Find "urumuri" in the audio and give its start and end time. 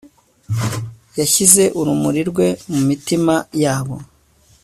1.79-2.21